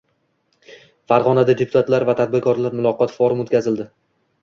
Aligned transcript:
Farg‘onada 1.13 1.55
deputatlar 1.61 2.07
va 2.09 2.17
tadbirkorlar 2.23 2.81
muloqoti 2.83 3.19
forumi 3.23 3.49
o‘tkazildi 3.49 3.93